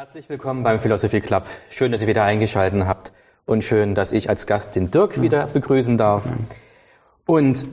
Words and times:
Herzlich 0.00 0.30
willkommen 0.30 0.62
beim 0.62 0.80
Philosophy 0.80 1.20
Club. 1.20 1.44
Schön, 1.68 1.92
dass 1.92 2.00
ihr 2.00 2.08
wieder 2.08 2.24
eingeschaltet 2.24 2.86
habt 2.86 3.12
und 3.44 3.62
schön, 3.62 3.94
dass 3.94 4.12
ich 4.12 4.30
als 4.30 4.46
Gast 4.46 4.74
den 4.74 4.90
Dirk 4.90 5.20
wieder 5.20 5.48
begrüßen 5.48 5.98
darf. 5.98 6.24
Und 7.26 7.66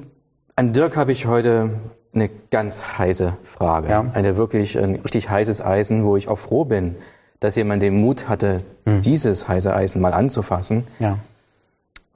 an 0.58 0.74
Dirk 0.74 0.98
habe 0.98 1.14
ich 1.14 1.26
heute 1.26 1.70
eine 2.14 2.30
ganz 2.52 2.98
heiße 2.98 3.38
Frage. 3.44 3.88
Ja. 3.88 4.06
Eine 4.14 4.36
wirklich 4.36 4.78
ein 4.78 4.96
richtig 4.96 5.30
heißes 5.30 5.62
Eisen, 5.62 6.04
wo 6.04 6.18
ich 6.18 6.28
auch 6.28 6.36
froh 6.36 6.66
bin, 6.66 6.98
dass 7.40 7.56
jemand 7.56 7.82
den 7.82 7.96
Mut 8.02 8.28
hatte, 8.28 8.58
dieses 8.86 9.48
heiße 9.48 9.74
Eisen 9.74 10.02
mal 10.02 10.12
anzufassen. 10.12 10.84
Ja. 11.00 11.20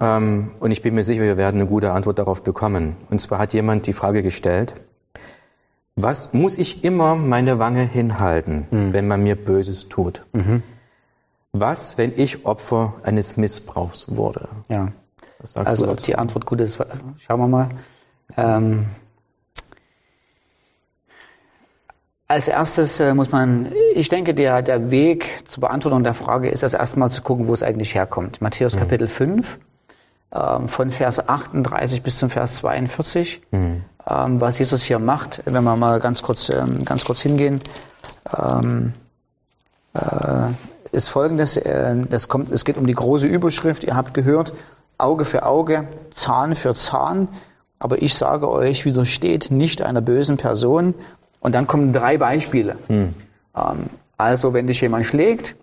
Ähm, 0.01 0.51
und 0.59 0.71
ich 0.71 0.81
bin 0.81 0.93
mir 0.93 1.05
sicher, 1.05 1.21
wir 1.21 1.37
werden 1.37 1.61
eine 1.61 1.69
gute 1.69 1.93
Antwort 1.93 2.19
darauf 2.19 2.43
bekommen. 2.43 2.97
Und 3.09 3.21
zwar 3.21 3.39
hat 3.39 3.53
jemand 3.53 3.87
die 3.87 3.93
Frage 3.93 4.23
gestellt, 4.23 4.73
was 5.95 6.33
muss 6.33 6.57
ich 6.57 6.83
immer 6.83 7.15
meine 7.15 7.59
Wange 7.59 7.83
hinhalten, 7.83 8.67
wenn 8.93 9.07
man 9.07 9.23
mir 9.23 9.35
Böses 9.35 9.89
tut? 9.89 10.25
Was, 11.53 11.97
wenn 11.97 12.13
ich 12.17 12.45
Opfer 12.45 12.95
eines 13.03 13.37
Missbrauchs 13.37 14.05
wurde? 14.07 14.49
ja. 14.69 14.91
Also 15.55 15.89
ob 15.89 15.97
die 15.97 16.15
Antwort 16.15 16.45
gut 16.45 16.61
ist, 16.61 16.77
schauen 17.17 17.39
wir 17.39 17.47
mal. 17.47 17.69
Ähm, 18.37 18.85
als 22.27 22.47
erstes 22.47 22.99
äh, 22.99 23.13
muss 23.13 23.31
man, 23.31 23.71
ich 23.93 24.07
denke, 24.07 24.33
der, 24.33 24.61
der 24.61 24.89
Weg 24.89 25.43
zur 25.45 25.61
Beantwortung 25.61 26.03
der 26.03 26.13
Frage 26.13 26.49
ist 26.49 26.63
das 26.63 26.73
erstmal 26.73 27.11
zu 27.11 27.23
gucken, 27.23 27.47
wo 27.47 27.53
es 27.53 27.63
eigentlich 27.63 27.93
herkommt. 27.93 28.41
Matthäus 28.41 28.77
Kapitel 28.77 29.07
5, 29.07 29.59
ähm, 30.33 30.69
von 30.69 30.91
Vers 30.91 31.27
38 31.27 32.03
bis 32.03 32.19
zum 32.19 32.29
Vers 32.29 32.57
42, 32.57 33.41
ähm, 33.51 33.83
was 34.05 34.57
Jesus 34.59 34.83
hier 34.83 34.99
macht, 34.99 35.41
wenn 35.45 35.63
wir 35.63 35.75
mal 35.75 35.99
ganz 35.99 36.21
kurz, 36.21 36.49
ähm, 36.49 36.83
ganz 36.85 37.05
kurz 37.05 37.21
hingehen. 37.21 37.59
Ähm, 38.35 38.93
äh, 39.93 40.49
ist 40.91 41.09
folgendes, 41.09 41.57
äh, 41.57 41.95
das 42.09 42.27
kommt, 42.27 42.51
es 42.51 42.65
geht 42.65 42.77
um 42.77 42.87
die 42.87 42.93
große 42.93 43.27
Überschrift, 43.27 43.83
ihr 43.83 43.95
habt 43.95 44.13
gehört, 44.13 44.53
Auge 44.97 45.25
für 45.25 45.45
Auge, 45.45 45.87
Zahn 46.11 46.55
für 46.55 46.73
Zahn, 46.73 47.27
aber 47.79 48.01
ich 48.01 48.13
sage 48.13 48.49
euch, 48.49 48.85
widersteht 48.85 49.51
nicht 49.51 49.81
einer 49.81 50.01
bösen 50.01 50.37
Person. 50.37 50.93
Und 51.39 51.55
dann 51.55 51.65
kommen 51.65 51.91
drei 51.91 52.17
Beispiele. 52.17 52.77
Ähm, 53.55 53.85
also 54.17 54.53
wenn 54.53 54.67
dich 54.67 54.81
jemand 54.81 55.05
schlägt, 55.05 55.55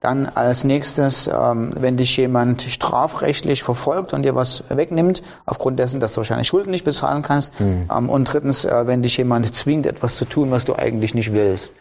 dann 0.00 0.26
als 0.26 0.64
nächstes, 0.64 1.28
ähm, 1.28 1.74
wenn 1.78 1.98
dich 1.98 2.16
jemand 2.16 2.62
strafrechtlich 2.62 3.62
verfolgt 3.62 4.14
und 4.14 4.22
dir 4.22 4.34
was 4.34 4.64
wegnimmt, 4.70 5.22
aufgrund 5.44 5.78
dessen, 5.78 6.00
dass 6.00 6.14
du 6.14 6.18
wahrscheinlich 6.18 6.48
Schulden 6.48 6.70
nicht 6.70 6.86
bezahlen 6.86 7.22
kannst. 7.22 7.52
Ähm, 7.60 8.08
und 8.08 8.24
drittens, 8.24 8.64
äh, 8.64 8.86
wenn 8.86 9.02
dich 9.02 9.18
jemand 9.18 9.54
zwingt, 9.54 9.86
etwas 9.86 10.16
zu 10.16 10.24
tun, 10.24 10.50
was 10.50 10.64
du 10.64 10.74
eigentlich 10.74 11.14
nicht 11.14 11.34
willst. 11.34 11.74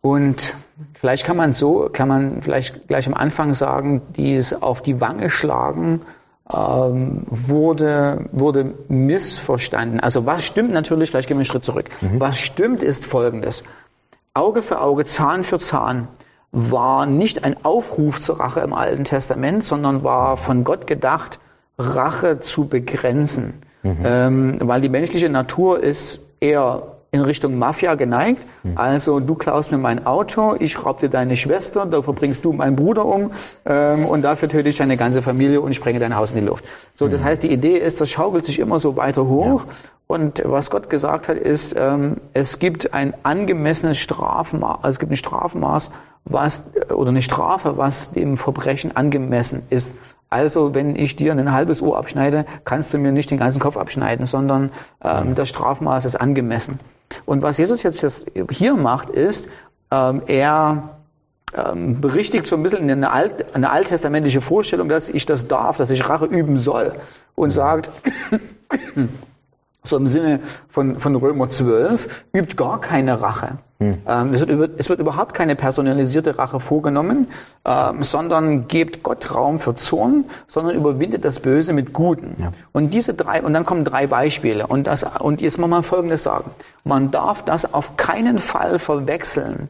Und 0.00 0.54
vielleicht 0.94 1.24
kann 1.24 1.36
man 1.36 1.52
so, 1.52 1.90
kann 1.92 2.08
man 2.08 2.40
vielleicht 2.40 2.88
gleich 2.88 3.06
am 3.06 3.14
Anfang 3.14 3.52
sagen, 3.54 4.00
dies 4.16 4.54
auf 4.54 4.80
die 4.80 5.00
Wange 5.00 5.28
schlagen 5.28 6.00
ähm, 6.50 7.22
wurde, 7.26 8.26
wurde 8.32 8.74
missverstanden. 8.88 10.00
Also 10.00 10.24
was 10.24 10.44
stimmt 10.44 10.72
natürlich, 10.72 11.10
vielleicht 11.10 11.28
gehen 11.28 11.36
wir 11.36 11.40
einen 11.40 11.46
Schritt 11.46 11.64
zurück. 11.64 11.90
Was 12.18 12.38
stimmt 12.38 12.82
ist 12.82 13.04
folgendes. 13.04 13.62
Auge 14.32 14.62
für 14.62 14.80
Auge, 14.80 15.04
Zahn 15.04 15.44
für 15.44 15.58
Zahn 15.58 16.08
war 16.54 17.06
nicht 17.06 17.44
ein 17.44 17.64
Aufruf 17.64 18.20
zur 18.20 18.40
Rache 18.40 18.60
im 18.60 18.72
Alten 18.72 19.04
Testament, 19.04 19.64
sondern 19.64 20.04
war 20.04 20.36
von 20.36 20.64
Gott 20.64 20.86
gedacht, 20.86 21.40
Rache 21.78 22.40
zu 22.40 22.68
begrenzen. 22.68 23.62
Ähm, 24.04 24.58
weil 24.62 24.80
die 24.80 24.88
menschliche 24.88 25.28
Natur 25.28 25.82
ist 25.82 26.20
eher 26.40 26.94
in 27.14 27.20
Richtung 27.20 27.58
Mafia 27.58 27.94
geneigt. 27.94 28.44
Also 28.74 29.20
du 29.20 29.36
klaust 29.36 29.70
mir 29.70 29.78
mein 29.78 30.04
Auto, 30.04 30.56
ich 30.58 30.84
raub 30.84 30.98
dir 30.98 31.08
deine 31.08 31.36
Schwester, 31.36 31.86
dafür 31.86 32.12
bringst 32.12 32.44
du 32.44 32.52
meinen 32.52 32.74
Bruder 32.74 33.04
um 33.06 33.30
ähm, 33.66 34.04
und 34.04 34.22
dafür 34.22 34.48
töte 34.48 34.68
ich 34.68 34.78
deine 34.78 34.96
ganze 34.96 35.22
Familie 35.22 35.60
und 35.60 35.70
ich 35.70 35.76
sprenge 35.76 36.00
dein 36.00 36.16
Haus 36.16 36.32
in 36.32 36.40
die 36.40 36.46
Luft. 36.46 36.64
So, 36.96 37.06
das 37.06 37.22
heißt, 37.22 37.42
die 37.44 37.52
Idee 37.52 37.76
ist, 37.76 38.00
das 38.00 38.10
schaukelt 38.10 38.44
sich 38.44 38.58
immer 38.58 38.80
so 38.80 38.96
weiter 38.96 39.26
hoch. 39.26 39.64
Und 40.06 40.42
was 40.44 40.70
Gott 40.70 40.90
gesagt 40.90 41.28
hat, 41.28 41.36
ist, 41.36 41.74
ähm, 41.78 42.16
es 42.32 42.58
gibt 42.58 42.92
ein 42.92 43.14
angemessenes 43.22 43.98
Strafmaß, 43.98 44.78
also 44.82 44.90
es 44.90 44.98
gibt 44.98 45.12
ein 45.12 45.16
Strafmaß, 45.16 45.92
was 46.24 46.64
oder 46.92 47.10
eine 47.10 47.22
Strafe, 47.22 47.76
was 47.76 48.12
dem 48.12 48.36
Verbrechen 48.36 48.96
angemessen 48.96 49.64
ist. 49.70 49.94
Also 50.30 50.74
wenn 50.74 50.96
ich 50.96 51.16
dir 51.16 51.32
ein 51.32 51.52
halbes 51.52 51.82
Ohr 51.82 51.96
abschneide, 51.96 52.44
kannst 52.64 52.92
du 52.92 52.98
mir 52.98 53.12
nicht 53.12 53.30
den 53.30 53.38
ganzen 53.38 53.60
Kopf 53.60 53.76
abschneiden, 53.76 54.26
sondern 54.26 54.72
ähm, 55.02 55.34
das 55.34 55.48
Strafmaß 55.48 56.06
ist 56.06 56.16
angemessen. 56.16 56.80
Und 57.24 57.42
was 57.42 57.58
Jesus 57.58 57.82
jetzt 57.82 58.26
hier 58.50 58.74
macht, 58.74 59.10
ist, 59.10 59.48
ähm, 59.92 60.22
er 60.26 60.90
ähm, 61.54 62.00
berichtigt 62.00 62.46
so 62.46 62.56
ein 62.56 62.62
bisschen 62.62 62.90
eine, 62.90 63.12
alt, 63.12 63.54
eine 63.54 63.70
alttestamentliche 63.70 64.40
Vorstellung, 64.40 64.88
dass 64.88 65.08
ich 65.08 65.26
das 65.26 65.46
darf, 65.46 65.76
dass 65.76 65.90
ich 65.90 66.08
Rache 66.08 66.26
üben 66.26 66.56
soll 66.56 66.94
und 67.36 67.50
sagt, 67.50 67.90
so 69.84 69.96
im 69.96 70.06
Sinne 70.06 70.40
von, 70.68 70.98
von 70.98 71.14
Römer 71.14 71.48
12, 71.48 72.26
übt 72.32 72.56
gar 72.56 72.80
keine 72.80 73.20
Rache. 73.20 73.58
Ähm, 74.06 74.32
es, 74.32 74.46
wird, 74.46 74.80
es 74.80 74.88
wird 74.88 75.00
überhaupt 75.00 75.34
keine 75.34 75.56
personalisierte 75.56 76.38
Rache 76.38 76.58
vorgenommen, 76.60 77.28
ähm, 77.64 78.02
sondern 78.02 78.66
gebt 78.68 79.02
Gott 79.02 79.34
Raum 79.34 79.58
für 79.58 79.74
Zorn, 79.74 80.24
sondern 80.46 80.74
überwindet 80.74 81.24
das 81.24 81.40
Böse 81.40 81.72
mit 81.72 81.92
Guten. 81.92 82.36
Und 82.72 82.94
diese 82.94 83.14
drei, 83.14 83.42
und 83.42 83.52
dann 83.52 83.64
kommen 83.64 83.84
drei 83.84 84.06
Beispiele. 84.06 84.66
Und 84.66 84.86
das, 84.86 85.04
und 85.20 85.40
jetzt 85.40 85.58
mal 85.58 85.66
mal 85.66 85.82
Folgendes 85.82 86.22
sagen. 86.22 86.50
Man 86.84 87.10
darf 87.10 87.44
das 87.44 87.72
auf 87.74 87.96
keinen 87.96 88.38
Fall 88.38 88.78
verwechseln. 88.78 89.68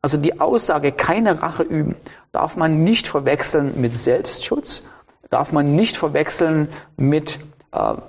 Also 0.00 0.16
die 0.16 0.40
Aussage, 0.40 0.90
keine 0.90 1.42
Rache 1.42 1.62
üben, 1.62 1.94
darf 2.32 2.56
man 2.56 2.82
nicht 2.82 3.06
verwechseln 3.06 3.80
mit 3.80 3.96
Selbstschutz, 3.96 4.82
darf 5.30 5.52
man 5.52 5.76
nicht 5.76 5.96
verwechseln 5.96 6.68
mit 6.96 7.38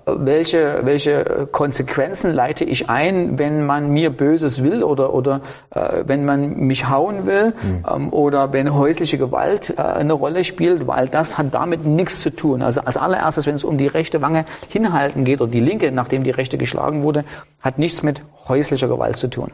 welche, 0.06 0.82
welche 0.84 1.48
Konsequenzen 1.50 2.34
leite 2.34 2.66
ich 2.66 2.90
ein, 2.90 3.40
wenn 3.40 3.66
man 3.66 3.90
mir 3.92 4.10
Böses 4.10 4.62
will 4.62 4.84
oder, 4.84 5.14
oder 5.14 5.40
äh, 5.70 6.04
wenn 6.06 6.26
man 6.26 6.58
mich 6.58 6.90
hauen 6.90 7.26
will 7.26 7.54
ähm, 7.90 8.12
oder 8.12 8.52
wenn 8.52 8.74
häusliche 8.74 9.18
Gewalt 9.18 9.74
äh, 9.78 9.82
eine 9.82 10.12
Rolle 10.12 10.44
spielt, 10.44 10.86
weil 10.86 11.08
das 11.08 11.38
hat 11.38 11.54
damit 11.54 11.86
nichts 11.86 12.22
zu 12.22 12.36
tun. 12.36 12.62
Also 12.62 12.82
als 12.82 12.98
allererstes, 12.98 13.46
wenn 13.46 13.56
es 13.56 13.64
um 13.64 13.78
die 13.78 13.88
rechte 13.88 14.22
Wange 14.22 14.46
hinhalten 14.68 15.24
geht 15.24 15.40
oder 15.40 15.52
die 15.52 15.62
linke, 15.62 15.94
nachdem 15.94 16.26
die 16.26 16.32
rechte 16.32 16.58
geschlagen 16.58 17.04
wurde, 17.04 17.24
hat 17.62 17.80
nichts 17.80 18.04
mit 18.04 18.22
häuslicher 18.50 18.90
Gewalt 18.90 19.16
zu 19.16 19.30
tun, 19.30 19.52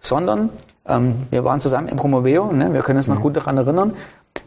sondern 0.00 0.48
ähm, 0.86 1.26
wir 1.28 1.44
waren 1.44 1.60
zusammen 1.60 1.88
im 1.88 1.98
Promoveo, 1.98 2.50
ne, 2.52 2.72
wir 2.72 2.80
können 2.80 2.96
uns 2.96 3.08
noch 3.08 3.20
gut 3.20 3.36
daran 3.36 3.58
erinnern. 3.58 3.92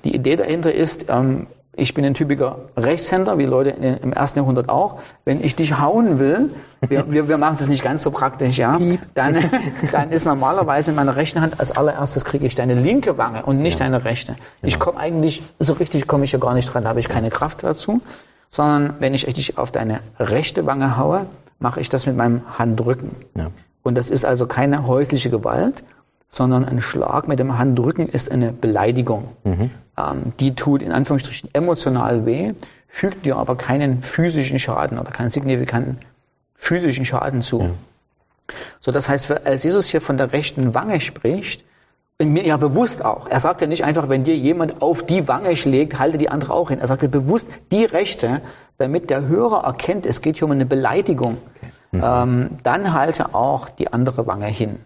Die 0.03 0.15
Idee 0.15 0.35
dahinter 0.35 0.73
ist, 0.73 1.05
ähm, 1.09 1.45
ich 1.77 1.93
bin 1.93 2.05
ein 2.05 2.13
typischer 2.13 2.59
Rechtshänder, 2.77 3.37
wie 3.37 3.45
Leute 3.45 3.71
im 3.71 4.13
ersten 4.13 4.39
Jahrhundert 4.39 4.69
auch. 4.69 4.99
Wenn 5.25 5.43
ich 5.43 5.55
dich 5.55 5.79
hauen 5.79 6.19
will, 6.19 6.49
wir, 6.87 7.11
wir, 7.11 7.27
wir 7.27 7.37
machen 7.37 7.53
es 7.53 7.59
jetzt 7.59 7.69
nicht 7.69 7.83
ganz 7.83 8.03
so 8.03 8.11
praktisch, 8.11 8.57
ja, 8.57 8.79
dann, 9.13 9.37
dann 9.91 10.11
ist 10.11 10.25
normalerweise 10.25 10.91
in 10.91 10.95
meiner 10.95 11.15
rechten 11.15 11.41
Hand 11.41 11.59
als 11.59 11.71
allererstes 11.71 12.25
kriege 12.25 12.45
ich 12.45 12.55
deine 12.55 12.75
linke 12.75 13.17
Wange 13.17 13.45
und 13.45 13.59
nicht 13.59 13.79
deine 13.79 14.03
rechte. 14.05 14.35
Ich 14.61 14.79
komme 14.79 14.99
eigentlich, 14.99 15.43
so 15.59 15.73
richtig 15.73 16.07
komme 16.07 16.23
ich 16.23 16.31
ja 16.31 16.39
gar 16.39 16.53
nicht 16.53 16.73
dran, 16.73 16.83
da 16.83 16.89
habe 16.89 16.99
ich 16.99 17.09
keine 17.09 17.29
Kraft 17.29 17.63
dazu, 17.63 18.01
sondern 18.49 18.95
wenn 18.99 19.13
ich 19.13 19.25
dich 19.25 19.57
auf 19.57 19.71
deine 19.71 19.99
rechte 20.19 20.65
Wange 20.65 20.97
haue, 20.97 21.25
mache 21.59 21.81
ich 21.81 21.89
das 21.89 22.05
mit 22.05 22.15
meinem 22.15 22.41
Handrücken. 22.57 23.11
Ja. 23.35 23.47
Und 23.83 23.95
das 23.95 24.09
ist 24.09 24.25
also 24.25 24.47
keine 24.47 24.87
häusliche 24.87 25.29
Gewalt, 25.29 25.83
sondern 26.27 26.65
ein 26.65 26.81
Schlag 26.81 27.27
mit 27.27 27.39
dem 27.39 27.57
Handrücken 27.57 28.09
ist 28.09 28.31
eine 28.31 28.51
Beleidigung. 28.51 29.29
Ähm, 29.97 30.33
die 30.39 30.55
tut 30.55 30.81
in 30.81 30.91
Anführungsstrichen 30.91 31.49
emotional 31.53 32.25
weh, 32.25 32.53
fügt 32.87 33.25
dir 33.25 33.37
aber 33.37 33.55
keinen 33.55 34.01
physischen 34.01 34.59
Schaden 34.59 34.99
oder 34.99 35.11
keinen 35.11 35.29
signifikanten 35.29 35.99
physischen 36.55 37.05
Schaden 37.05 37.41
zu. 37.41 37.59
So, 38.79 38.91
das 38.91 39.09
heißt, 39.09 39.31
als 39.45 39.63
Jesus 39.63 39.87
hier 39.87 40.01
von 40.01 40.17
der 40.17 40.31
rechten 40.33 40.73
Wange 40.73 40.99
spricht, 40.99 41.63
mir 42.19 42.45
ja 42.45 42.55
bewusst 42.57 43.03
auch. 43.03 43.27
Er 43.27 43.39
sagt 43.39 43.61
ja 43.61 43.67
nicht 43.67 43.83
einfach, 43.83 44.07
wenn 44.07 44.23
dir 44.23 44.35
jemand 44.35 44.81
auf 44.81 45.05
die 45.05 45.27
Wange 45.27 45.57
schlägt, 45.57 45.99
halte 45.99 46.17
die 46.17 46.29
andere 46.29 46.53
auch 46.53 46.69
hin. 46.69 46.79
Er 46.79 46.87
sagt 46.87 47.01
ja 47.01 47.09
bewusst 47.09 47.49
die 47.71 47.83
rechte, 47.83 48.41
damit 48.77 49.09
der 49.09 49.27
Hörer 49.27 49.63
erkennt, 49.65 50.05
es 50.05 50.21
geht 50.21 50.37
hier 50.37 50.45
um 50.45 50.51
eine 50.51 50.65
Beleidigung. 50.65 51.37
Ähm, 51.91 52.51
dann 52.63 52.93
halte 52.93 53.33
auch 53.35 53.69
die 53.69 53.91
andere 53.91 54.27
Wange 54.27 54.47
hin. 54.47 54.79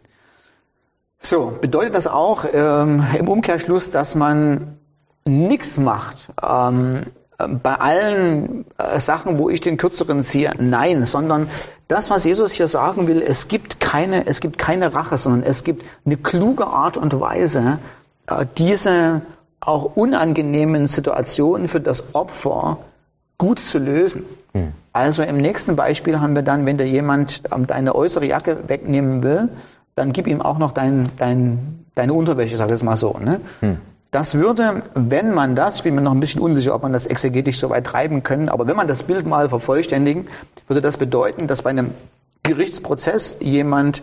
So, 1.21 1.57
bedeutet 1.59 1.95
das 1.95 2.07
auch 2.07 2.45
ähm, 2.51 3.05
im 3.17 3.27
Umkehrschluss, 3.27 3.91
dass 3.91 4.15
man 4.15 4.77
nichts 5.25 5.77
macht 5.77 6.29
ähm, 6.41 7.03
bei 7.37 7.75
allen 7.75 8.65
äh, 8.77 8.99
Sachen, 8.99 9.37
wo 9.39 9.49
ich 9.49 9.61
den 9.61 9.77
kürzeren 9.77 10.23
ziehe? 10.23 10.51
Nein, 10.57 11.05
sondern 11.05 11.49
das, 11.87 12.09
was 12.09 12.25
Jesus 12.25 12.51
hier 12.51 12.67
sagen 12.67 13.07
will, 13.07 13.21
es 13.21 13.47
gibt 13.47 13.79
keine, 13.79 14.27
es 14.27 14.41
gibt 14.41 14.57
keine 14.57 14.93
Rache, 14.93 15.17
sondern 15.17 15.43
es 15.43 15.63
gibt 15.63 15.83
eine 16.05 16.17
kluge 16.17 16.67
Art 16.67 16.97
und 16.97 17.19
Weise, 17.19 17.79
äh, 18.27 18.45
diese 18.57 19.21
auch 19.59 19.95
unangenehmen 19.95 20.87
Situationen 20.87 21.67
für 21.67 21.81
das 21.81 22.15
Opfer 22.15 22.77
gut 23.37 23.59
zu 23.59 23.77
lösen. 23.77 24.25
Also 24.93 25.23
im 25.23 25.37
nächsten 25.37 25.75
Beispiel 25.75 26.19
haben 26.19 26.35
wir 26.35 26.41
dann, 26.41 26.65
wenn 26.65 26.77
dir 26.77 26.87
jemand 26.87 27.43
ähm, 27.53 27.67
deine 27.67 27.95
äußere 27.95 28.25
Jacke 28.25 28.67
wegnehmen 28.67 29.23
will, 29.23 29.49
dann 29.99 30.13
gib 30.13 30.27
ihm 30.27 30.41
auch 30.41 30.57
noch 30.57 30.71
dein, 30.71 31.09
dein, 31.17 31.85
deine 31.93 32.13
Unterwäsche, 32.13 32.55
sag 32.57 32.67
ich 32.67 32.73
es 32.73 32.83
mal 32.83 32.95
so. 32.95 33.17
Ne? 33.19 33.41
Hm. 33.59 33.77
Das 34.11 34.33
würde, 34.33 34.81
wenn 34.95 35.33
man 35.33 35.55
das, 35.55 35.77
ich 35.77 35.83
bin 35.83 35.93
mir 35.93 36.01
noch 36.01 36.13
ein 36.13 36.19
bisschen 36.19 36.41
unsicher, 36.41 36.73
ob 36.73 36.81
man 36.81 36.93
das 36.93 37.05
exegetisch 37.05 37.59
so 37.59 37.69
weit 37.69 37.85
treiben 37.85 38.23
können, 38.23 38.49
aber 38.49 38.65
wenn 38.65 38.75
man 38.75 38.87
das 38.87 39.03
Bild 39.03 39.27
mal 39.27 39.49
vervollständigen, 39.49 40.27
würde 40.67 40.81
das 40.81 40.97
bedeuten, 40.97 41.47
dass 41.47 41.61
bei 41.61 41.69
einem 41.69 41.91
Gerichtsprozess 42.41 43.35
jemand, 43.41 44.01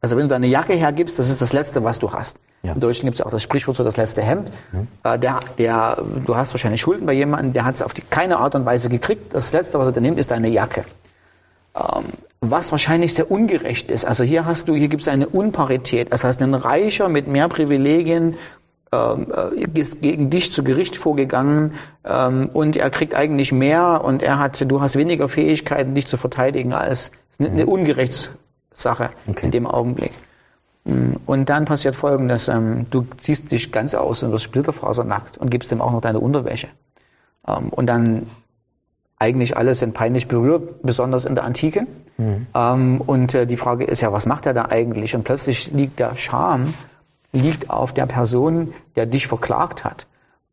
also 0.00 0.16
wenn 0.16 0.24
du 0.24 0.28
deine 0.28 0.46
Jacke 0.46 0.74
hergibst, 0.74 1.18
das 1.18 1.28
ist 1.30 1.42
das 1.42 1.52
Letzte, 1.52 1.82
was 1.82 1.98
du 1.98 2.12
hast. 2.12 2.36
Ja. 2.62 2.74
Im 2.74 2.80
Deutschen 2.80 3.06
gibt 3.06 3.14
es 3.14 3.18
ja 3.20 3.26
auch 3.26 3.30
das 3.30 3.42
Sprichwort 3.42 3.76
so 3.76 3.84
das 3.84 3.96
letzte 3.96 4.22
Hemd. 4.22 4.52
Mhm. 4.72 4.88
Äh, 5.02 5.18
der, 5.18 5.40
der, 5.58 6.04
du 6.24 6.36
hast 6.36 6.52
wahrscheinlich 6.52 6.80
Schulden 6.80 7.06
bei 7.06 7.14
jemandem, 7.14 7.52
der 7.52 7.64
hat 7.64 7.76
es 7.76 7.82
auf 7.82 7.94
die, 7.94 8.02
keine 8.02 8.38
Art 8.38 8.54
und 8.54 8.64
Weise 8.64 8.90
gekriegt. 8.90 9.34
Das 9.34 9.52
Letzte, 9.52 9.78
was 9.78 9.86
er 9.86 9.92
dann 9.92 10.02
nimmt, 10.02 10.18
ist 10.18 10.30
deine 10.30 10.48
Jacke. 10.48 10.84
Ähm, 11.74 12.04
was 12.40 12.70
wahrscheinlich 12.70 13.14
sehr 13.14 13.30
ungerecht 13.30 13.90
ist. 13.90 14.04
Also 14.04 14.24
hier 14.24 14.44
hast 14.44 14.68
du, 14.68 14.74
hier 14.74 14.88
gibt 14.88 15.02
es 15.02 15.08
eine 15.08 15.28
Unparität. 15.28 16.12
Das 16.12 16.24
heißt, 16.24 16.40
ein 16.40 16.54
Reicher 16.54 17.08
mit 17.08 17.26
mehr 17.26 17.48
Privilegien 17.48 18.36
ähm, 18.92 19.26
äh, 19.34 19.78
ist 19.78 20.00
gegen 20.00 20.30
dich 20.30 20.52
zu 20.52 20.62
Gericht 20.64 20.96
vorgegangen 20.96 21.74
ähm, 22.04 22.48
und 22.52 22.76
er 22.76 22.90
kriegt 22.90 23.14
eigentlich 23.14 23.52
mehr 23.52 24.02
und 24.04 24.22
er 24.22 24.38
hat, 24.38 24.64
du 24.66 24.80
hast 24.80 24.96
weniger 24.96 25.28
Fähigkeiten, 25.28 25.94
dich 25.94 26.06
zu 26.06 26.16
verteidigen 26.16 26.72
als 26.72 27.10
eine, 27.38 27.50
eine 27.50 27.62
mhm. 27.64 27.72
Ungerechtssache 27.72 29.10
okay. 29.26 29.46
in 29.46 29.50
dem 29.50 29.66
Augenblick. 29.66 30.12
Mm, 30.84 31.16
und 31.26 31.50
dann 31.50 31.66
passiert 31.66 31.96
Folgendes, 31.96 32.48
ähm, 32.48 32.86
du 32.90 33.06
ziehst 33.18 33.50
dich 33.50 33.72
ganz 33.72 33.94
aus 33.94 34.22
und 34.22 34.32
wirst 34.32 34.44
splitterfasernackt 34.44 35.36
und 35.36 35.50
gibst 35.50 35.70
ihm 35.70 35.82
auch 35.82 35.92
noch 35.92 36.00
deine 36.00 36.20
Unterwäsche. 36.20 36.68
Ähm, 37.46 37.68
und 37.68 37.86
dann 37.86 38.28
eigentlich 39.18 39.56
alle 39.56 39.74
sind 39.74 39.94
peinlich 39.94 40.28
berührt, 40.28 40.82
besonders 40.82 41.24
in 41.24 41.34
der 41.34 41.44
Antike. 41.44 41.86
Mhm. 42.16 42.46
Ähm, 42.54 43.00
und 43.00 43.34
äh, 43.34 43.46
die 43.46 43.56
Frage 43.56 43.84
ist 43.84 44.00
ja, 44.00 44.12
was 44.12 44.26
macht 44.26 44.46
er 44.46 44.54
da 44.54 44.66
eigentlich? 44.66 45.14
Und 45.14 45.24
plötzlich 45.24 45.70
liegt 45.72 45.98
der 45.98 46.16
Scham 46.16 46.74
liegt 47.32 47.70
auf 47.70 47.92
der 47.92 48.06
Person, 48.06 48.72
der 48.96 49.06
dich 49.06 49.26
verklagt 49.26 49.84
hat. 49.84 50.06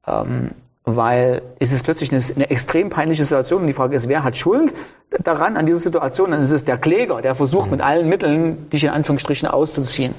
Ähm, 0.07 0.51
weil 0.83 1.41
es 1.59 1.71
ist 1.71 1.83
plötzlich 1.83 2.11
eine, 2.11 2.21
eine, 2.35 2.49
extrem 2.51 2.89
peinliche 2.89 3.23
Situation 3.23 3.61
und 3.61 3.67
die 3.67 3.73
Frage 3.73 3.95
ist, 3.95 4.07
wer 4.07 4.23
hat 4.23 4.37
Schuld 4.37 4.73
daran, 5.23 5.57
an 5.57 5.65
dieser 5.65 5.79
Situation? 5.79 6.31
Dann 6.31 6.41
ist 6.41 6.51
es 6.51 6.63
der 6.63 6.77
Kläger, 6.77 7.21
der 7.21 7.33
versucht 7.33 7.71
mit 7.71 7.81
allen 7.81 8.07
Mitteln, 8.07 8.69
dich 8.69 8.83
in 8.83 8.91
Anführungsstrichen 8.91 9.47
auszuziehen. 9.47 10.13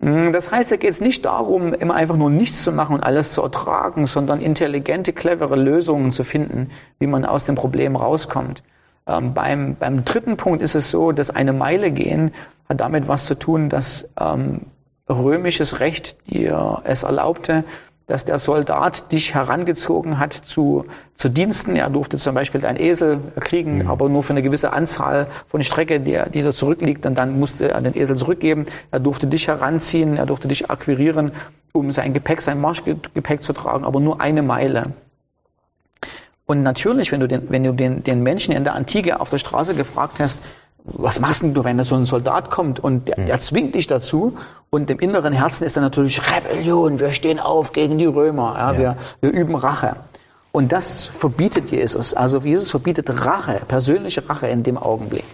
Mm, 0.00 0.32
das 0.32 0.50
heißt, 0.50 0.72
da 0.72 0.76
geht 0.76 0.90
es 0.90 1.00
nicht 1.00 1.24
darum, 1.24 1.74
immer 1.74 1.94
einfach 1.94 2.16
nur 2.16 2.30
nichts 2.30 2.64
zu 2.64 2.72
machen 2.72 2.94
und 2.94 3.02
alles 3.02 3.32
zu 3.32 3.42
ertragen, 3.42 4.06
sondern 4.06 4.40
intelligente, 4.40 5.12
clevere 5.12 5.56
Lösungen 5.56 6.12
zu 6.12 6.24
finden, 6.24 6.70
wie 6.98 7.06
man 7.06 7.24
aus 7.24 7.44
dem 7.46 7.54
Problem 7.54 7.96
rauskommt. 7.96 8.62
Ähm, 9.06 9.34
beim, 9.34 9.76
beim 9.76 10.04
dritten 10.04 10.36
Punkt 10.36 10.62
ist 10.62 10.74
es 10.74 10.90
so, 10.90 11.12
dass 11.12 11.30
eine 11.30 11.52
Meile 11.52 11.90
gehen 11.90 12.32
hat 12.68 12.80
damit 12.80 13.08
was 13.08 13.24
zu 13.24 13.34
tun, 13.34 13.70
dass 13.70 14.08
ähm, 14.20 14.66
römisches 15.08 15.80
Recht 15.80 16.16
dir 16.30 16.82
es 16.84 17.02
erlaubte, 17.02 17.64
dass 18.08 18.24
der 18.24 18.38
Soldat 18.38 19.12
dich 19.12 19.34
herangezogen 19.34 20.18
hat 20.18 20.32
zu, 20.32 20.86
zu 21.14 21.28
Diensten. 21.28 21.76
Er 21.76 21.90
durfte 21.90 22.16
zum 22.16 22.34
Beispiel 22.34 22.64
einen 22.64 22.80
Esel 22.80 23.20
kriegen, 23.38 23.82
mhm. 23.82 23.90
aber 23.90 24.08
nur 24.08 24.22
für 24.22 24.32
eine 24.32 24.42
gewisse 24.42 24.72
Anzahl 24.72 25.26
von 25.46 25.62
Strecke, 25.62 26.00
die, 26.00 26.18
die 26.32 26.42
da 26.42 26.52
zurückliegt, 26.52 27.04
und 27.04 27.18
dann 27.18 27.38
musste 27.38 27.70
er 27.70 27.80
den 27.82 27.94
Esel 27.94 28.16
zurückgeben. 28.16 28.64
Er 28.90 28.98
durfte 28.98 29.26
dich 29.26 29.46
heranziehen, 29.46 30.16
er 30.16 30.24
durfte 30.24 30.48
dich 30.48 30.70
akquirieren, 30.70 31.32
um 31.72 31.90
sein 31.90 32.14
Gepäck, 32.14 32.40
sein 32.40 32.60
Marschgepäck 32.60 33.42
zu 33.42 33.52
tragen, 33.52 33.84
aber 33.84 34.00
nur 34.00 34.22
eine 34.22 34.42
Meile. 34.42 34.94
Und 36.46 36.62
natürlich, 36.62 37.12
wenn 37.12 37.20
du 37.20 37.28
den, 37.28 37.50
wenn 37.50 37.62
du 37.62 37.72
den, 37.72 38.02
den 38.04 38.22
Menschen 38.22 38.54
in 38.54 38.64
der 38.64 38.74
Antike 38.74 39.20
auf 39.20 39.28
der 39.28 39.36
Straße 39.36 39.74
gefragt 39.74 40.18
hast, 40.18 40.40
was 40.92 41.20
machst 41.20 41.42
denn 41.42 41.54
du, 41.54 41.64
wenn 41.64 41.78
da 41.78 41.84
so 41.84 41.94
ein 41.94 42.06
Soldat 42.06 42.50
kommt 42.50 42.80
und 42.80 43.08
der, 43.08 43.16
der 43.16 43.34
hm. 43.34 43.40
zwingt 43.40 43.74
dich 43.74 43.86
dazu 43.86 44.36
und 44.70 44.90
im 44.90 44.98
inneren 44.98 45.32
Herzen 45.32 45.64
ist 45.64 45.76
dann 45.76 45.84
natürlich 45.84 46.20
Rebellion, 46.30 47.00
wir 47.00 47.12
stehen 47.12 47.38
auf 47.38 47.72
gegen 47.72 47.98
die 47.98 48.06
Römer, 48.06 48.54
ja, 48.56 48.72
ja. 48.72 48.78
Wir, 48.78 49.32
wir 49.32 49.40
üben 49.40 49.54
Rache. 49.54 49.96
Und 50.52 50.72
das 50.72 51.06
verbietet 51.06 51.70
Jesus. 51.70 52.14
Also 52.14 52.38
Jesus 52.38 52.70
verbietet 52.70 53.08
Rache, 53.10 53.60
persönliche 53.68 54.28
Rache 54.28 54.48
in 54.48 54.62
dem 54.62 54.78
Augenblick. 54.78 55.24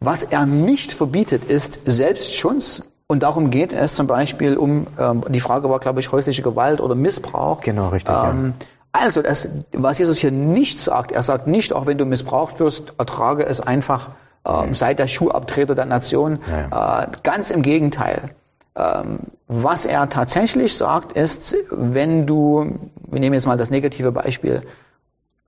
Was 0.00 0.22
er 0.22 0.46
nicht 0.46 0.92
verbietet, 0.92 1.44
ist 1.44 1.80
Selbstschutz. 1.84 2.82
Und 3.06 3.22
darum 3.22 3.50
geht 3.50 3.72
es 3.72 3.94
zum 3.94 4.06
Beispiel 4.06 4.56
um, 4.56 4.86
ähm, 4.98 5.24
die 5.28 5.40
Frage 5.40 5.68
war, 5.68 5.78
glaube 5.78 6.00
ich, 6.00 6.10
häusliche 6.10 6.42
Gewalt 6.42 6.80
oder 6.80 6.94
Missbrauch. 6.94 7.60
Genau, 7.60 7.88
richtig. 7.88 8.14
Ähm, 8.14 8.54
ja. 8.58 8.66
Also, 8.92 9.22
das, 9.22 9.48
was 9.72 9.98
Jesus 9.98 10.18
hier 10.18 10.30
nicht 10.30 10.78
sagt, 10.78 11.10
er 11.12 11.22
sagt 11.22 11.46
nicht, 11.46 11.72
auch 11.72 11.86
wenn 11.86 11.98
du 11.98 12.04
missbraucht 12.04 12.60
wirst, 12.60 12.94
ertrage 12.96 13.44
es 13.44 13.60
einfach 13.60 14.10
ähm, 14.46 14.74
seit 14.74 14.98
der 14.98 15.08
Schuhabtreter 15.08 15.74
der 15.74 15.86
Nation. 15.86 16.38
Äh, 16.48 17.06
ganz 17.22 17.50
im 17.50 17.62
Gegenteil. 17.62 18.30
Ähm, 18.76 19.20
was 19.46 19.86
er 19.86 20.08
tatsächlich 20.08 20.76
sagt, 20.76 21.12
ist, 21.12 21.56
wenn 21.70 22.26
du, 22.26 22.90
wir 23.06 23.20
nehmen 23.20 23.34
jetzt 23.34 23.46
mal 23.46 23.58
das 23.58 23.70
negative 23.70 24.10
Beispiel, 24.10 24.62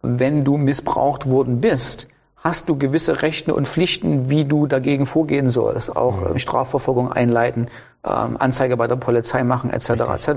wenn 0.02 0.44
du 0.44 0.56
missbraucht 0.56 1.28
worden 1.28 1.60
bist, 1.60 2.06
hast 2.36 2.68
du 2.68 2.76
gewisse 2.76 3.22
Rechte 3.22 3.54
und 3.54 3.66
Pflichten, 3.66 4.30
wie 4.30 4.44
du 4.44 4.68
dagegen 4.68 5.06
vorgehen 5.06 5.48
sollst, 5.48 5.96
auch 5.96 6.30
mhm. 6.30 6.38
Strafverfolgung 6.38 7.10
einleiten, 7.10 7.68
ähm, 8.04 8.36
Anzeige 8.38 8.76
bei 8.76 8.86
der 8.86 8.96
Polizei 8.96 9.42
machen, 9.42 9.70
etc., 9.70 9.88
etc. 9.88 10.28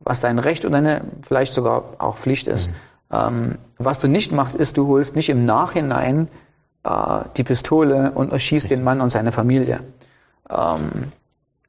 Was 0.00 0.20
dein 0.20 0.38
Recht 0.38 0.66
und 0.66 0.72
deine 0.72 1.02
vielleicht 1.22 1.54
sogar 1.54 1.94
auch 1.98 2.18
Pflicht 2.18 2.48
ist. 2.48 2.68
Mhm. 2.68 2.74
Ähm, 3.10 3.58
was 3.78 4.00
du 4.00 4.08
nicht 4.08 4.32
machst, 4.32 4.54
ist, 4.54 4.76
du 4.76 4.86
holst 4.88 5.16
nicht 5.16 5.30
im 5.30 5.46
Nachhinein 5.46 6.28
äh, 6.84 7.20
die 7.36 7.44
Pistole 7.44 8.12
und 8.12 8.32
erschießt 8.32 8.64
Richtig. 8.64 8.78
den 8.78 8.84
Mann 8.84 9.00
und 9.00 9.10
seine 9.10 9.32
Familie. 9.32 9.80
Ähm, 10.50 11.12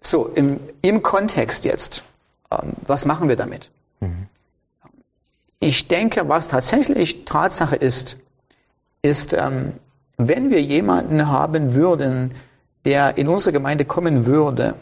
so, 0.02 0.28
im, 0.28 0.60
im 0.82 1.04
Kontext 1.04 1.66
jetzt, 1.66 2.04
ähm, 2.52 2.74
was 2.86 3.06
machen 3.06 3.28
wir 3.28 3.36
damit? 3.36 3.70
Mhm. 4.00 4.28
Ich 5.60 5.88
denke, 5.88 6.30
was 6.30 6.48
tatsächlich 6.48 7.26
Tatsache 7.26 7.76
ist, 7.76 8.18
ist, 9.02 9.34
ähm, 9.34 9.74
wenn 10.18 10.50
wir 10.50 10.62
jemanden 10.62 11.28
haben 11.28 11.74
würden, 11.74 12.36
der 12.86 13.18
in 13.18 13.28
unsere 13.28 13.52
Gemeinde 13.52 13.86
kommen 13.86 14.26
würde 14.26 14.76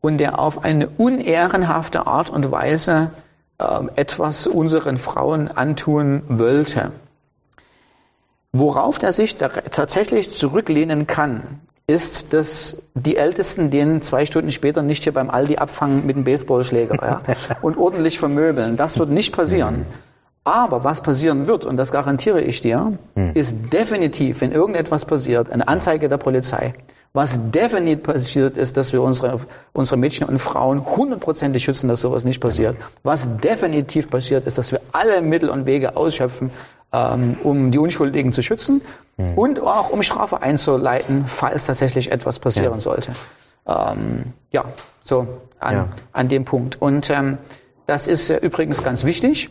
und 0.00 0.18
der 0.18 0.38
auf 0.38 0.64
eine 0.64 0.88
unehrenhafte 0.88 2.06
Art 2.06 2.30
und 2.30 2.50
Weise 2.50 3.12
äh, 3.58 3.80
etwas 3.96 4.46
unseren 4.46 4.96
Frauen 4.96 5.48
antun 5.48 6.22
wollte, 6.28 6.92
Worauf 8.52 8.98
der 8.98 9.12
sich 9.12 9.36
tatsächlich 9.36 10.30
zurücklehnen 10.30 11.06
kann, 11.06 11.60
ist, 11.86 12.32
dass 12.32 12.82
die 12.94 13.16
Ältesten 13.16 13.70
den 13.70 14.02
zwei 14.02 14.26
Stunden 14.26 14.52
später 14.52 14.82
nicht 14.82 15.04
hier 15.04 15.12
beim 15.12 15.30
Aldi 15.30 15.56
abfangen 15.56 16.06
mit 16.06 16.16
einem 16.16 16.24
Baseballschläger 16.24 16.96
ja, 17.00 17.22
und 17.62 17.76
ordentlich 17.76 18.18
vermöbeln. 18.18 18.76
Das 18.76 18.98
wird 18.98 19.10
nicht 19.10 19.32
passieren. 19.32 19.86
Aber 20.42 20.84
was 20.84 21.02
passieren 21.02 21.46
wird, 21.46 21.66
und 21.66 21.76
das 21.76 21.92
garantiere 21.92 22.40
ich 22.40 22.62
dir, 22.62 22.98
hm. 23.14 23.32
ist 23.34 23.72
definitiv, 23.72 24.40
wenn 24.40 24.52
irgendetwas 24.52 25.04
passiert, 25.04 25.50
eine 25.50 25.68
Anzeige 25.68 26.08
der 26.08 26.16
Polizei. 26.16 26.74
Was 27.12 27.50
definitiv 27.50 28.04
passiert, 28.04 28.56
ist, 28.56 28.76
dass 28.76 28.92
wir 28.92 29.02
unsere, 29.02 29.40
unsere 29.72 29.96
Mädchen 29.96 30.28
und 30.28 30.38
Frauen 30.38 30.86
hundertprozentig 30.86 31.64
schützen, 31.64 31.88
dass 31.88 32.00
sowas 32.00 32.24
nicht 32.24 32.40
passiert. 32.40 32.76
Was 33.02 33.38
definitiv 33.38 34.08
passiert, 34.08 34.46
ist, 34.46 34.58
dass 34.58 34.70
wir 34.70 34.80
alle 34.92 35.20
Mittel 35.20 35.50
und 35.50 35.66
Wege 35.66 35.96
ausschöpfen, 35.96 36.50
ähm, 36.92 37.36
um 37.42 37.72
die 37.72 37.78
Unschuldigen 37.78 38.32
zu 38.32 38.42
schützen 38.42 38.80
mhm. 39.16 39.36
und 39.36 39.60
auch 39.60 39.90
um 39.90 40.02
Strafe 40.04 40.40
einzuleiten, 40.40 41.24
falls 41.26 41.66
tatsächlich 41.66 42.12
etwas 42.12 42.38
passieren 42.38 42.74
ja. 42.74 42.80
sollte. 42.80 43.12
Ähm, 43.66 44.32
ja, 44.52 44.64
so 45.02 45.26
an, 45.58 45.74
ja. 45.74 45.88
an 46.12 46.28
dem 46.28 46.44
Punkt. 46.44 46.80
Und 46.80 47.10
ähm, 47.10 47.38
das 47.86 48.06
ist 48.06 48.30
äh, 48.30 48.36
übrigens 48.36 48.84
ganz 48.84 49.04
wichtig. 49.04 49.50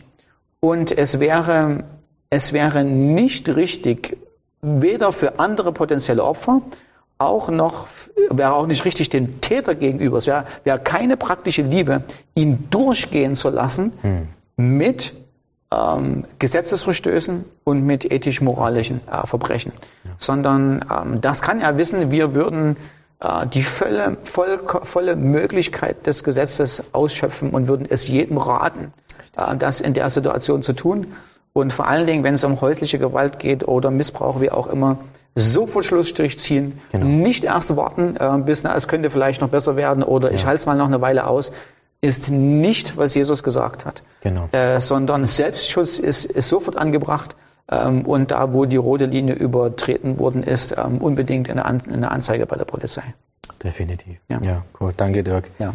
Und 0.60 0.96
es 0.96 1.20
wäre, 1.20 1.84
es 2.28 2.52
wäre 2.52 2.84
nicht 2.84 3.48
richtig, 3.48 4.16
weder 4.62 5.12
für 5.12 5.38
andere 5.38 5.72
potenzielle 5.72 6.22
Opfer, 6.22 6.60
auch 7.18 7.50
noch, 7.50 7.86
wäre 8.30 8.54
auch 8.54 8.66
nicht 8.66 8.84
richtig 8.84 9.10
dem 9.10 9.40
Täter 9.40 9.74
gegenüber. 9.74 10.18
Es 10.18 10.26
wäre, 10.26 10.46
wäre 10.64 10.78
keine 10.78 11.16
praktische 11.16 11.62
Liebe, 11.62 12.02
ihn 12.34 12.68
durchgehen 12.70 13.36
zu 13.36 13.50
lassen 13.50 13.92
hm. 14.00 14.28
mit 14.56 15.12
ähm, 15.70 16.24
Gesetzesverstößen 16.38 17.44
und 17.64 17.84
mit 17.84 18.10
ethisch-moralischen 18.10 19.00
äh, 19.06 19.26
Verbrechen. 19.26 19.72
Ja. 20.04 20.10
Sondern 20.18 20.84
ähm, 20.90 21.20
das 21.20 21.42
kann 21.42 21.60
er 21.60 21.76
wissen, 21.76 22.10
wir 22.10 22.34
würden 22.34 22.76
äh, 23.20 23.46
die 23.46 23.62
volle, 23.62 24.16
voll, 24.24 24.58
volle 24.82 25.16
Möglichkeit 25.16 26.06
des 26.06 26.24
Gesetzes 26.24 26.82
ausschöpfen 26.92 27.50
und 27.50 27.68
würden 27.68 27.86
es 27.88 28.08
jedem 28.08 28.38
raten, 28.38 28.92
das 29.32 29.80
in 29.80 29.94
der 29.94 30.10
Situation 30.10 30.62
zu 30.62 30.72
tun. 30.72 31.14
Und 31.52 31.72
vor 31.72 31.88
allen 31.88 32.06
Dingen, 32.06 32.22
wenn 32.22 32.34
es 32.34 32.44
um 32.44 32.60
häusliche 32.60 32.98
Gewalt 32.98 33.38
geht 33.38 33.66
oder 33.66 33.90
Missbrauch, 33.90 34.40
wie 34.40 34.50
auch 34.50 34.68
immer, 34.68 34.98
sofort 35.34 35.84
Schlussstrich 35.84 36.38
ziehen, 36.38 36.80
genau. 36.92 37.06
nicht 37.06 37.44
erst 37.44 37.76
warten, 37.76 38.16
äh, 38.16 38.38
bis 38.44 38.62
na, 38.62 38.74
es 38.74 38.88
könnte 38.88 39.10
vielleicht 39.10 39.40
noch 39.40 39.48
besser 39.48 39.76
werden 39.76 40.02
oder 40.02 40.28
ja. 40.28 40.34
ich 40.34 40.46
halte 40.46 40.56
es 40.56 40.66
mal 40.66 40.76
noch 40.76 40.86
eine 40.86 41.00
Weile 41.00 41.26
aus, 41.26 41.52
ist 42.00 42.30
nicht, 42.30 42.96
was 42.96 43.14
Jesus 43.14 43.42
gesagt 43.42 43.84
hat, 43.84 44.02
genau. 44.22 44.48
äh, 44.52 44.80
sondern 44.80 45.26
Selbstschutz 45.26 45.98
ist, 45.98 46.24
ist 46.24 46.48
sofort 46.48 46.76
angebracht 46.76 47.36
ähm, 47.70 48.06
und 48.06 48.30
da, 48.30 48.52
wo 48.52 48.64
die 48.64 48.76
rote 48.76 49.06
Linie 49.06 49.34
übertreten 49.34 50.18
worden 50.18 50.42
ist, 50.42 50.74
ähm, 50.76 50.98
unbedingt 50.98 51.50
eine, 51.50 51.64
An 51.64 51.82
eine 51.92 52.10
Anzeige 52.10 52.46
bei 52.46 52.56
der 52.56 52.64
Polizei. 52.64 53.02
Definitiv. 53.62 54.18
Ja. 54.28 54.40
ja, 54.42 54.64
gut. 54.72 54.94
Danke, 54.96 55.22
Dirk. 55.22 55.50
Ja. 55.58 55.74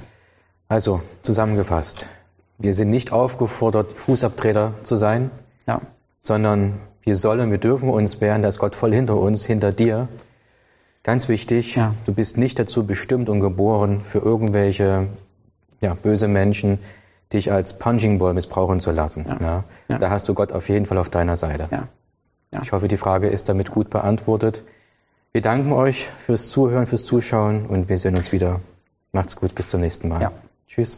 Also, 0.67 1.01
zusammengefasst. 1.21 2.07
Wir 2.57 2.73
sind 2.73 2.89
nicht 2.89 3.11
aufgefordert, 3.11 3.93
Fußabtreter 3.93 4.73
zu 4.83 4.95
sein, 4.95 5.29
Ja. 5.67 5.81
sondern 6.19 6.79
wir 7.03 7.15
sollen, 7.15 7.51
wir 7.51 7.57
dürfen 7.57 7.89
uns 7.89 8.21
wehren, 8.21 8.41
dass 8.41 8.57
Gott 8.59 8.75
voll 8.75 8.93
hinter 8.93 9.17
uns, 9.17 9.45
hinter 9.45 9.71
dir. 9.71 10.07
Ganz 11.03 11.27
wichtig, 11.27 11.75
Ja. 11.75 11.93
du 12.05 12.13
bist 12.13 12.37
nicht 12.37 12.57
dazu 12.57 12.85
bestimmt 12.85 13.29
und 13.29 13.39
geboren, 13.41 14.01
für 14.01 14.19
irgendwelche 14.19 15.07
ja, 15.81 15.93
böse 15.93 16.27
Menschen 16.27 16.79
dich 17.33 17.51
als 17.51 17.77
Punching 17.77 18.17
Ball 18.19 18.33
missbrauchen 18.33 18.79
zu 18.79 18.91
lassen. 18.91 19.25
Da 19.87 20.09
hast 20.09 20.29
du 20.29 20.33
Gott 20.33 20.51
auf 20.53 20.69
jeden 20.69 20.85
Fall 20.85 20.97
auf 20.97 21.09
deiner 21.09 21.35
Seite. 21.35 21.67
Ich 22.63 22.71
hoffe, 22.71 22.87
die 22.87 22.97
Frage 22.97 23.27
ist 23.27 23.49
damit 23.49 23.71
gut 23.71 23.89
beantwortet. 23.89 24.63
Wir 25.33 25.41
danken 25.41 25.73
euch 25.73 26.05
fürs 26.05 26.49
Zuhören, 26.49 26.85
fürs 26.85 27.03
Zuschauen 27.03 27.65
und 27.65 27.89
wir 27.89 27.97
sehen 27.97 28.15
uns 28.15 28.31
wieder. 28.31 28.61
Macht's 29.11 29.35
gut, 29.35 29.53
bis 29.53 29.67
zum 29.69 29.81
nächsten 29.81 30.07
Mal. 30.07 30.31
Tschüss. 30.67 30.97